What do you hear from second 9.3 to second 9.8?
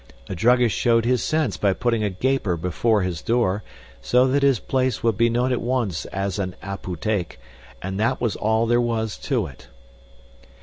it.